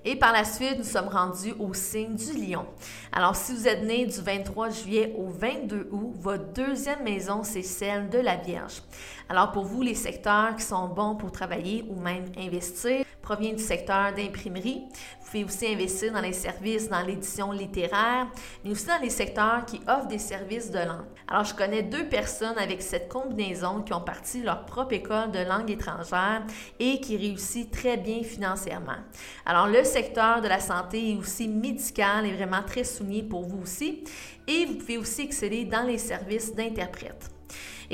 Et 0.04 0.16
par 0.16 0.32
la 0.32 0.44
suite, 0.44 0.78
nous 0.78 0.84
sommes 0.84 1.08
rendus 1.08 1.54
au 1.60 1.72
signe 1.74 2.16
du 2.16 2.32
lion. 2.32 2.66
Alors, 3.12 3.36
si 3.36 3.52
vous 3.52 3.68
êtes 3.68 3.84
né 3.84 4.04
du 4.04 4.20
23 4.20 4.70
juillet 4.70 5.14
au 5.16 5.28
22 5.28 5.88
août, 5.92 6.14
votre 6.18 6.52
deuxième 6.52 7.04
maison, 7.04 7.42
c'est 7.44 7.62
celle 7.62 8.08
de 8.10 8.18
la 8.18 8.34
Vierge. 8.34 8.82
Alors, 9.28 9.52
pour 9.52 9.64
vous, 9.64 9.80
les 9.80 9.94
secteurs 9.94 10.56
qui 10.56 10.64
sont 10.64 10.88
bons 10.88 11.14
pour 11.14 11.30
travailler 11.30 11.84
ou 11.88 12.00
même 12.00 12.24
investir 12.36 13.04
proviennent 13.22 13.56
du 13.56 13.62
secteur 13.62 14.12
d'imprimerie. 14.12 14.82
Vous 15.20 15.26
pouvez 15.26 15.44
aussi 15.44 15.66
investir 15.66 16.12
dans 16.12 16.20
les 16.20 16.34
services 16.34 16.90
dans 16.90 17.00
l'édition 17.00 17.52
littéraire, 17.52 18.26
mais 18.64 18.70
aussi 18.70 18.86
dans 18.86 19.00
les 19.00 19.08
secteurs 19.08 19.64
qui 19.64 19.80
offrent 19.88 20.08
des 20.08 20.18
services 20.18 20.70
de 20.70 20.78
langue. 20.78 21.06
Alors, 21.26 21.44
je 21.44 21.54
connais 21.54 21.82
deux 21.82 22.06
personnes 22.08 22.58
avec 22.58 22.82
cette 22.82 23.08
combinaison 23.08 23.82
qui 23.82 23.94
ont 23.94 24.00
parti 24.00 24.42
leur 24.42 24.66
propre 24.66 24.92
école 24.92 25.30
de 25.30 25.38
langue 25.38 25.70
étrangère 25.70 26.42
et 26.78 27.00
qui 27.00 27.16
réussissent 27.16 27.70
très 27.70 27.96
bien 27.96 28.22
financièrement. 28.22 28.98
Alors, 29.46 29.68
le 29.68 29.84
secteur 29.84 30.42
de 30.42 30.48
la 30.48 30.60
santé 30.60 31.10
et 31.10 31.16
aussi 31.16 31.48
médical 31.48 32.26
est 32.26 32.34
vraiment 32.34 32.62
très 32.62 32.84
souligné 32.84 33.22
pour 33.22 33.42
vous 33.42 33.62
aussi. 33.62 34.04
Et 34.46 34.66
vous 34.66 34.74
pouvez 34.74 34.98
aussi 34.98 35.22
exceller 35.22 35.64
dans 35.64 35.86
les 35.86 35.98
services 35.98 36.54
d'interprète. 36.54 37.31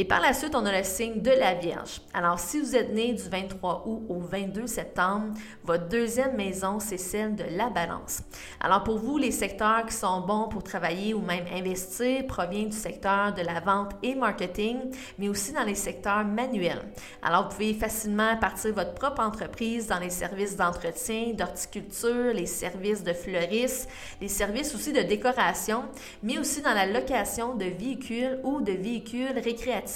Et 0.01 0.05
par 0.05 0.21
la 0.21 0.33
suite, 0.33 0.55
on 0.55 0.65
a 0.65 0.79
le 0.79 0.85
signe 0.85 1.21
de 1.23 1.33
la 1.33 1.55
Vierge. 1.55 2.01
Alors, 2.15 2.39
si 2.39 2.61
vous 2.61 2.77
êtes 2.77 2.95
né 2.95 3.15
du 3.15 3.23
23 3.25 3.83
août 3.85 4.07
au 4.09 4.21
22 4.21 4.69
septembre, 4.69 5.35
votre 5.65 5.89
deuxième 5.89 6.37
maison, 6.37 6.79
c'est 6.79 6.99
celle 6.99 7.35
de 7.35 7.43
la 7.57 7.69
balance. 7.69 8.21
Alors, 8.61 8.85
pour 8.85 8.99
vous, 8.99 9.19
les 9.19 9.33
secteurs 9.33 9.85
qui 9.87 9.95
sont 9.97 10.21
bons 10.21 10.47
pour 10.47 10.63
travailler 10.63 11.15
ou 11.15 11.21
même 11.21 11.47
investir 11.53 12.25
proviennent 12.29 12.69
du 12.69 12.77
secteur 12.77 13.35
de 13.35 13.43
la 13.43 13.59
vente 13.59 13.91
et 14.05 14.15
marketing, 14.15 14.77
mais 15.19 15.29
aussi 15.29 15.53
dans 15.53 15.65
les 15.65 15.75
secteurs 15.75 16.25
manuels. 16.25 16.85
Alors, 17.21 17.49
vous 17.49 17.57
pouvez 17.57 17.75
facilement 17.75 18.37
partir 18.37 18.75
votre 18.75 18.95
propre 18.95 19.21
entreprise 19.21 19.89
dans 19.89 19.99
les 19.99 20.11
services 20.11 20.55
d'entretien, 20.55 21.33
d'horticulture, 21.33 22.33
les 22.35 22.47
services 22.47 23.03
de 23.03 23.13
fleuristes, 23.13 23.89
les 24.21 24.29
services 24.29 24.73
aussi 24.77 24.93
de 24.93 25.03
décoration, 25.03 25.87
mais 26.23 26.39
aussi 26.39 26.63
dans 26.63 26.75
la 26.75 26.87
location 26.87 27.57
de 27.57 27.65
véhicules 27.65 28.39
ou 28.45 28.61
de 28.61 28.75
véhicules 28.75 29.37
récréatifs 29.43 29.88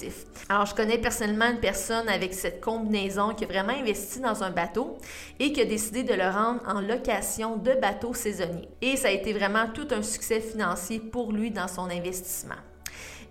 alors, 0.49 0.67
je 0.67 0.75
connais 0.75 0.99
personnellement 0.99 1.51
une 1.51 1.61
personne 1.61 2.09
avec 2.09 2.35
cette 2.35 2.61
combinaison 2.61 3.35
qui 3.35 3.45
a 3.45 3.47
vraiment 3.47 3.73
investi 3.73 4.21
dans 4.21 4.43
un 4.43 4.51
bateau 4.51 4.99
et 5.39 5.53
qui 5.53 5.61
a 5.61 5.65
décidé 5.65 6.03
de 6.03 6.15
le 6.15 6.29
rendre 6.29 6.61
en 6.67 6.81
location 6.81 7.57
de 7.57 7.73
bateaux 7.75 8.15
saisonniers. 8.15 8.69
Et 8.81 8.97
ça 8.97 9.09
a 9.09 9.13
été 9.13 9.33
vraiment 9.33 9.69
tout 9.73 9.89
un 9.91 10.03
succès 10.03 10.41
financier 10.41 11.01
pour 11.01 11.33
lui 11.33 11.51
dans 11.51 11.69
son 11.69 11.91
investissement. 11.91 12.57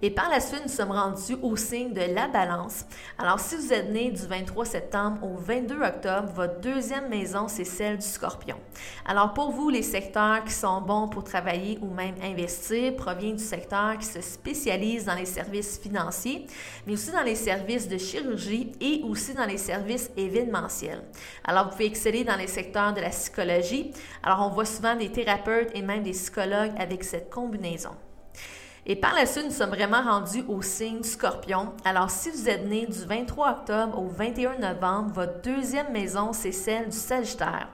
Et 0.03 0.09
par 0.09 0.29
la 0.29 0.39
suite, 0.39 0.63
nous 0.63 0.71
sommes 0.71 0.91
rendus 0.91 1.37
au 1.43 1.55
signe 1.55 1.93
de 1.93 2.01
la 2.15 2.27
balance. 2.27 2.85
Alors, 3.19 3.39
si 3.39 3.55
vous 3.55 3.71
êtes 3.71 3.91
né 3.91 4.09
du 4.09 4.25
23 4.25 4.65
septembre 4.65 5.23
au 5.23 5.37
22 5.37 5.79
octobre, 5.79 6.31
votre 6.33 6.59
deuxième 6.59 7.07
maison, 7.07 7.47
c'est 7.47 7.65
celle 7.65 7.97
du 7.97 8.05
scorpion. 8.05 8.55
Alors, 9.05 9.33
pour 9.33 9.51
vous, 9.51 9.69
les 9.69 9.83
secteurs 9.83 10.43
qui 10.43 10.53
sont 10.53 10.81
bons 10.81 11.07
pour 11.07 11.23
travailler 11.23 11.77
ou 11.83 11.93
même 11.93 12.15
investir 12.23 12.95
proviennent 12.95 13.35
du 13.35 13.43
secteur 13.43 13.95
qui 13.99 14.07
se 14.07 14.21
spécialise 14.21 15.05
dans 15.05 15.13
les 15.13 15.25
services 15.25 15.77
financiers, 15.77 16.47
mais 16.87 16.93
aussi 16.93 17.11
dans 17.11 17.21
les 17.21 17.35
services 17.35 17.87
de 17.87 17.99
chirurgie 17.99 18.71
et 18.81 19.01
aussi 19.03 19.35
dans 19.35 19.45
les 19.45 19.57
services 19.57 20.09
événementiels. 20.17 21.03
Alors, 21.43 21.65
vous 21.65 21.71
pouvez 21.71 21.85
exceller 21.85 22.23
dans 22.23 22.37
les 22.37 22.47
secteurs 22.47 22.93
de 22.93 23.01
la 23.01 23.09
psychologie. 23.09 23.91
Alors, 24.23 24.47
on 24.47 24.49
voit 24.49 24.65
souvent 24.65 24.95
des 24.95 25.11
thérapeutes 25.11 25.69
et 25.75 25.83
même 25.83 26.01
des 26.01 26.11
psychologues 26.11 26.73
avec 26.79 27.03
cette 27.03 27.29
combinaison. 27.29 27.91
Et 28.87 28.95
par 28.95 29.13
la 29.13 29.27
suite, 29.27 29.45
nous 29.45 29.51
sommes 29.51 29.69
vraiment 29.69 30.01
rendus 30.01 30.43
au 30.47 30.63
signe 30.63 31.03
scorpion. 31.03 31.73
Alors, 31.85 32.09
si 32.09 32.31
vous 32.31 32.49
êtes 32.49 32.65
né 32.65 32.87
du 32.87 33.05
23 33.05 33.51
octobre 33.51 33.99
au 33.99 34.07
21 34.07 34.57
novembre, 34.57 35.11
votre 35.13 35.39
deuxième 35.43 35.91
maison, 35.91 36.33
c'est 36.33 36.51
celle 36.51 36.89
du 36.89 36.97
Sagittaire. 36.97 37.67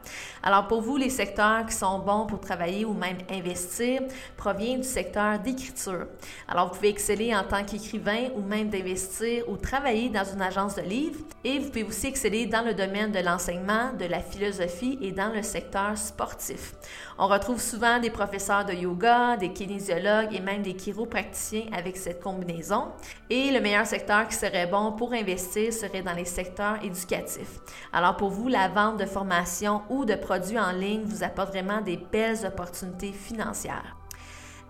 Alors, 0.44 0.68
pour 0.68 0.82
vous, 0.82 0.98
les 0.98 1.10
secteurs 1.10 1.66
qui 1.66 1.74
sont 1.74 2.00
bons 2.00 2.26
pour 2.26 2.42
travailler 2.42 2.84
ou 2.84 2.94
même 2.94 3.20
investir 3.32 4.02
proviennent 4.36 4.82
du 4.82 4.88
secteur 4.88 5.40
d'écriture. 5.40 6.08
Alors, 6.46 6.68
vous 6.68 6.76
pouvez 6.76 6.90
exceller 6.90 7.34
en 7.34 7.46
tant 7.46 7.64
qu'écrivain 7.64 8.28
ou 8.36 8.42
même 8.42 8.70
d'investir 8.70 9.48
ou 9.48 9.56
travailler 9.56 10.10
dans 10.10 10.26
une 10.26 10.42
agence 10.42 10.76
de 10.76 10.82
livres. 10.82 11.20
Et 11.46 11.60
vous 11.60 11.68
pouvez 11.68 11.86
aussi 11.86 12.08
exceller 12.08 12.48
dans 12.48 12.66
le 12.66 12.74
domaine 12.74 13.14
de 13.14 13.20
l'enseignement, 13.20 13.94
de 13.98 14.06
la 14.06 14.20
philosophie 14.20 15.00
et 15.02 15.14
dans 15.14 15.30
le 15.34 15.42
secteur 15.42 15.98
sportif. 15.98 16.74
On 17.18 17.28
retrouve 17.28 17.62
souvent 17.62 18.00
des 18.00 18.10
professeurs 18.10 18.66
de 18.66 18.74
yoga, 18.74 19.38
des 19.38 19.54
kinésiologues 19.54 20.34
et 20.34 20.42
même 20.42 20.62
des 20.62 20.76
praticiens 21.06 21.66
avec 21.72 21.98
cette 21.98 22.22
combinaison. 22.22 22.88
Et 23.30 23.51
le 23.51 23.60
meilleur 23.60 23.86
secteur 23.86 24.27
qui 24.27 24.36
serait 24.36 24.68
bon 24.68 24.94
pour 24.94 25.13
investir 25.13 25.72
serait 25.72 26.01
dans 26.01 26.13
les 26.13 26.25
secteurs 26.25 26.84
éducatifs. 26.84 27.60
Alors 27.94 28.18
pour 28.18 28.30
vous, 28.30 28.48
la 28.48 28.68
vente 28.68 29.00
de 29.00 29.06
formation 29.06 29.82
ou 29.89 30.06
de 30.06 30.16
produits 30.16 30.60
en 30.60 30.72
ligne 30.72 31.04
vous 31.04 31.24
apporte 31.24 31.50
vraiment 31.50 31.82
des 31.82 31.98
belles 31.98 32.46
opportunités 32.46 33.12
financières. 33.12 33.96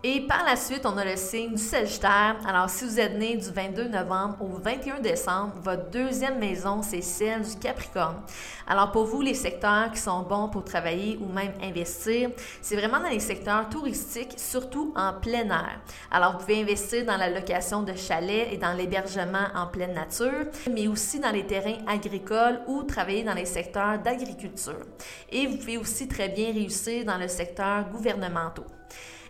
Et 0.04 0.22
par 0.22 0.46
la 0.46 0.56
suite, 0.56 0.86
on 0.86 0.96
a 0.96 1.04
le 1.04 1.16
signe 1.16 1.56
du 1.56 1.62
Sagittaire. 1.62 2.36
Alors, 2.48 2.70
si 2.70 2.86
vous 2.86 3.00
êtes 3.00 3.18
né 3.18 3.36
du 3.36 3.50
22 3.50 3.88
novembre 3.88 4.38
au 4.42 4.60
21 4.60 5.00
décembre, 5.00 5.54
votre 5.60 5.90
deuxième 5.90 6.38
maison, 6.38 6.84
c'est 6.84 7.02
celle 7.02 7.42
du 7.42 7.56
Capricorne. 7.56 8.22
Alors, 8.68 8.92
pour 8.92 9.06
vous, 9.06 9.22
les 9.22 9.34
secteurs 9.34 9.92
qui 9.92 10.00
sont 10.00 10.22
bons 10.22 10.50
pour 10.50 10.64
travailler 10.64 11.18
ou 11.20 11.26
même 11.34 11.52
investir, 11.64 12.30
c'est 12.62 12.76
vraiment 12.76 13.00
dans 13.00 13.10
les 13.10 13.20
secteurs 13.20 13.68
touristiques, 13.70 14.36
surtout 14.38 14.94
en 14.96 15.14
plein 15.14 15.50
air. 15.50 15.82
Alors, 16.12 16.34
vous 16.34 16.40
pouvez 16.40 16.62
investir 16.62 17.04
dans 17.04 17.18
la 17.18 17.32
location 17.32 17.82
de 17.82 17.94
chalets 17.96 18.54
et 18.54 18.58
dans 18.58 18.74
l'hébergement 18.74 19.48
en 19.56 19.66
pleine 19.66 19.96
nature, 19.96 20.46
mais 20.70 20.88
aussi 20.88 21.20
dans 21.20 21.32
les 21.32 21.48
terrains 21.48 21.80
agricoles 21.88 22.62
ou 22.68 22.84
travailler 22.84 23.24
dans 23.24 23.34
les 23.34 23.46
secteurs 23.46 23.98
d'agriculture. 23.98 24.86
Et 25.32 25.48
vous 25.48 25.58
pouvez 25.58 25.80
aussi 25.80 26.08
très 26.08 26.30
bien 26.30 26.54
réussir 26.54 27.04
dans 27.04 27.18
le 27.18 27.28
secteur 27.28 27.90
gouvernemental. 27.90 28.77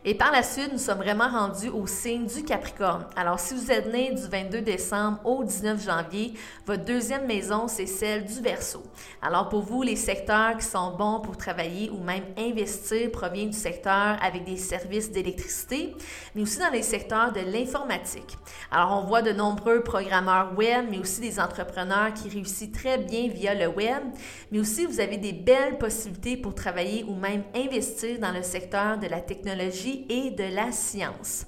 Et 0.06 0.14
par 0.14 0.32
la 0.32 0.44
suite, 0.44 0.72
nous 0.72 0.78
sommes 0.78 1.00
vraiment 1.00 1.28
rendus 1.28 1.70
au 1.70 1.88
signe 1.88 2.28
du 2.28 2.44
Capricorne. 2.44 3.06
Alors, 3.16 3.40
si 3.40 3.56
vous 3.56 3.72
êtes 3.72 3.92
né 3.92 4.12
du 4.12 4.22
22 4.22 4.62
décembre 4.62 5.20
au 5.26 5.44
19 5.44 5.84
janvier, 5.84 6.34
votre 6.66 6.86
deuxième 6.86 7.26
maison, 7.26 7.68
c'est 7.68 7.88
celle 7.88 8.26
du 8.26 8.40
Verseau. 8.42 8.84
Alors, 9.22 9.50
pour 9.50 9.62
vous, 9.62 9.82
les 9.82 9.96
secteurs 9.96 10.58
qui 10.58 10.66
sont 10.66 10.96
bons 10.96 11.20
pour 11.20 11.36
travailler 11.36 11.90
ou 11.90 12.04
même 12.04 12.24
investir 12.38 13.12
proviennent 13.12 13.50
du 13.50 13.58
secteur 13.58 14.18
avec 14.22 14.44
des 14.44 14.58
services 14.58 15.12
d'électricité, 15.12 15.96
mais 16.36 16.44
aussi 16.44 16.60
dans 16.60 16.70
les 16.70 16.84
secteurs 16.84 17.32
de 17.32 17.42
l'informatique. 17.42 18.38
Alors, 18.72 19.02
on 19.04 19.08
voit 19.08 19.24
de 19.24 19.32
nombreux 19.32 19.82
programmeurs 19.82 20.54
web, 20.58 20.86
mais 20.90 21.00
aussi 21.00 21.22
des 21.22 21.40
entrepreneurs 21.40 22.14
qui 22.14 22.30
réussissent 22.30 22.72
très 22.72 22.98
bien 22.98 23.30
via 23.30 23.54
le 23.54 23.68
web, 23.68 24.04
mais 24.52 24.60
aussi 24.60 24.86
vous 24.86 25.00
avez 25.00 25.18
des 25.18 25.34
belles 25.34 25.78
possibilités 25.78 26.38
pour 26.38 26.54
travailler 26.54 27.04
ou 27.08 27.16
même 27.16 27.44
investir 27.56 28.20
dans 28.20 28.32
le 28.32 28.44
secteur 28.44 28.98
de 29.00 29.08
la 29.08 29.22
technologie 29.22 29.87
et 29.88 30.32
de 30.32 30.44
la 30.44 30.72
science. 30.72 31.46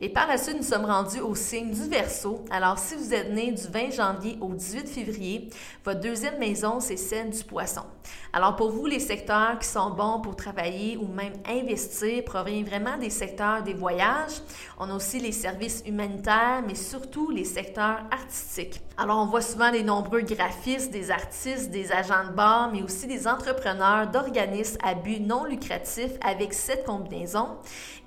Et 0.00 0.08
par 0.08 0.28
la 0.28 0.38
suite, 0.38 0.56
nous 0.56 0.62
sommes 0.62 0.84
rendus 0.84 1.20
au 1.20 1.34
signe 1.34 1.72
du 1.72 1.88
Verseau. 1.88 2.44
Alors, 2.52 2.78
si 2.78 2.94
vous 2.94 3.12
êtes 3.12 3.32
né 3.32 3.50
du 3.50 3.66
20 3.66 3.90
janvier 3.90 4.38
au 4.40 4.54
18 4.54 4.86
février, 4.88 5.50
votre 5.84 5.98
deuxième 5.98 6.38
maison, 6.38 6.78
c'est 6.78 6.96
celle 6.96 7.30
du 7.30 7.42
Poisson. 7.42 7.82
Alors, 8.32 8.54
pour 8.54 8.70
vous, 8.70 8.86
les 8.86 9.00
secteurs 9.00 9.58
qui 9.58 9.66
sont 9.66 9.90
bons 9.90 10.20
pour 10.20 10.36
travailler 10.36 10.96
ou 10.96 11.08
même 11.08 11.32
investir 11.48 12.22
proviennent 12.24 12.64
vraiment 12.64 12.96
des 12.96 13.10
secteurs 13.10 13.64
des 13.64 13.74
voyages. 13.74 14.40
On 14.78 14.88
a 14.88 14.94
aussi 14.94 15.18
les 15.18 15.32
services 15.32 15.82
humanitaires, 15.84 16.62
mais 16.64 16.76
surtout 16.76 17.30
les 17.30 17.44
secteurs 17.44 17.98
artistiques. 18.12 18.80
Alors, 18.96 19.18
on 19.18 19.26
voit 19.26 19.42
souvent 19.42 19.72
des 19.72 19.82
nombreux 19.82 20.22
graphistes, 20.22 20.92
des 20.92 21.10
artistes, 21.10 21.70
des 21.70 21.90
agents 21.90 22.24
de 22.28 22.32
bar, 22.34 22.70
mais 22.72 22.82
aussi 22.82 23.08
des 23.08 23.26
entrepreneurs 23.26 24.06
d'organismes 24.08 24.78
à 24.82 24.94
but 24.94 25.20
non 25.20 25.44
lucratif 25.44 26.12
avec 26.20 26.52
cette 26.54 26.84
combinaison. 26.84 27.56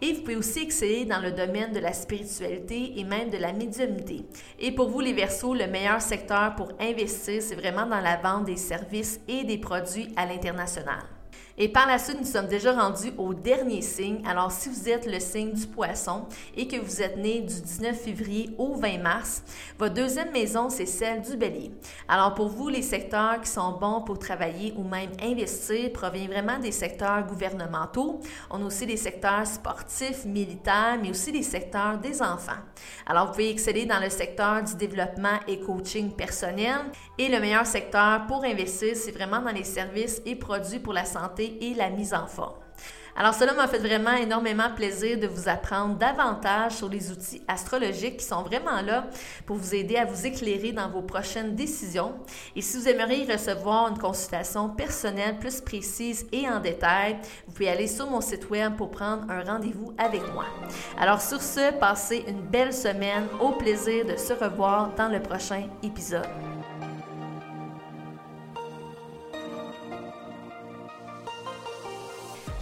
Et 0.01 0.13
vous 0.13 0.21
pouvez 0.21 0.35
aussi 0.35 0.59
exceller 0.59 1.05
dans 1.05 1.19
le 1.19 1.31
domaine 1.31 1.73
de 1.73 1.80
la 1.81 1.93
spiritualité 1.93 2.99
et 2.99 3.03
même 3.03 3.29
de 3.29 3.37
la 3.37 3.53
médiumnité. 3.53 4.25
Et 4.59 4.71
pour 4.71 4.89
vous, 4.89 5.01
les 5.01 5.13
Verseaux, 5.13 5.53
le 5.53 5.67
meilleur 5.67 6.01
secteur 6.01 6.55
pour 6.55 6.69
investir, 6.79 7.41
c'est 7.41 7.55
vraiment 7.55 7.85
dans 7.85 8.01
la 8.01 8.17
vente 8.17 8.45
des 8.45 8.57
services 8.57 9.19
et 9.27 9.43
des 9.43 9.57
produits 9.57 10.13
à 10.15 10.25
l'international. 10.25 11.20
Et 11.63 11.69
par 11.69 11.85
la 11.85 11.99
suite, 11.99 12.17
nous 12.19 12.25
sommes 12.25 12.47
déjà 12.47 12.73
rendus 12.73 13.13
au 13.19 13.35
dernier 13.35 13.83
signe. 13.83 14.23
Alors, 14.25 14.51
si 14.51 14.67
vous 14.67 14.89
êtes 14.89 15.05
le 15.05 15.19
signe 15.19 15.53
du 15.53 15.67
poisson 15.67 16.25
et 16.57 16.67
que 16.67 16.77
vous 16.77 17.03
êtes 17.03 17.17
né 17.17 17.41
du 17.41 17.61
19 17.61 17.95
février 17.95 18.49
au 18.57 18.73
20 18.73 18.97
mars, 18.97 19.43
votre 19.77 19.93
deuxième 19.93 20.31
maison, 20.31 20.71
c'est 20.71 20.87
celle 20.87 21.21
du 21.21 21.37
bélier. 21.37 21.71
Alors, 22.07 22.33
pour 22.33 22.47
vous, 22.47 22.67
les 22.67 22.81
secteurs 22.81 23.39
qui 23.41 23.47
sont 23.47 23.73
bons 23.73 24.01
pour 24.01 24.17
travailler 24.17 24.73
ou 24.75 24.81
même 24.83 25.11
investir 25.21 25.93
proviennent 25.93 26.31
vraiment 26.31 26.57
des 26.57 26.71
secteurs 26.71 27.27
gouvernementaux. 27.27 28.21
On 28.49 28.59
a 28.63 28.65
aussi 28.65 28.87
les 28.87 28.97
secteurs 28.97 29.45
sportifs, 29.45 30.25
militaires, 30.25 30.97
mais 30.99 31.11
aussi 31.11 31.31
les 31.31 31.43
secteurs 31.43 31.99
des 31.99 32.23
enfants. 32.23 32.63
Alors, 33.05 33.27
vous 33.27 33.33
pouvez 33.33 33.51
exceller 33.51 33.85
dans 33.85 33.99
le 33.99 34.09
secteur 34.09 34.63
du 34.63 34.73
développement 34.77 35.37
et 35.47 35.59
coaching 35.59 36.11
personnel. 36.13 36.89
Et 37.19 37.29
le 37.29 37.39
meilleur 37.39 37.67
secteur 37.67 38.25
pour 38.25 38.43
investir, 38.45 38.95
c'est 38.95 39.11
vraiment 39.11 39.41
dans 39.41 39.51
les 39.51 39.63
services 39.63 40.23
et 40.25 40.35
produits 40.35 40.79
pour 40.79 40.93
la 40.93 41.05
santé 41.05 41.50
et 41.59 41.73
la 41.73 41.89
mise 41.89 42.13
en 42.13 42.27
forme. 42.27 42.55
Alors 43.15 43.33
cela 43.33 43.53
m'a 43.53 43.67
fait 43.67 43.79
vraiment 43.79 44.13
énormément 44.13 44.69
plaisir 44.73 45.19
de 45.19 45.27
vous 45.27 45.49
apprendre 45.49 45.95
davantage 45.95 46.73
sur 46.73 46.87
les 46.87 47.11
outils 47.11 47.41
astrologiques 47.47 48.17
qui 48.17 48.25
sont 48.25 48.41
vraiment 48.41 48.81
là 48.81 49.07
pour 49.45 49.57
vous 49.57 49.75
aider 49.75 49.97
à 49.97 50.05
vous 50.05 50.25
éclairer 50.25 50.71
dans 50.71 50.89
vos 50.89 51.01
prochaines 51.01 51.55
décisions. 51.55 52.13
Et 52.55 52.61
si 52.61 52.77
vous 52.77 52.87
aimeriez 52.87 53.31
recevoir 53.31 53.89
une 53.89 53.97
consultation 53.97 54.69
personnelle 54.69 55.37
plus 55.39 55.59
précise 55.59 56.25
et 56.31 56.47
en 56.47 56.59
détail, 56.59 57.17
vous 57.47 57.53
pouvez 57.53 57.69
aller 57.69 57.87
sur 57.87 58.09
mon 58.09 58.21
site 58.21 58.49
web 58.49 58.75
pour 58.77 58.91
prendre 58.91 59.29
un 59.29 59.43
rendez-vous 59.43 59.93
avec 59.97 60.21
moi. 60.33 60.45
Alors 60.97 61.21
sur 61.21 61.41
ce, 61.41 61.71
passez 61.73 62.23
une 62.27 62.41
belle 62.41 62.73
semaine. 62.73 63.27
Au 63.39 63.51
plaisir 63.51 64.05
de 64.05 64.15
se 64.15 64.33
revoir 64.33 64.95
dans 64.95 65.09
le 65.09 65.21
prochain 65.21 65.63
épisode. 65.83 66.50